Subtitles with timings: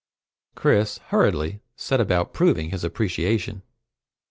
[0.55, 3.61] Chris hurriedly set about proving his appreciation.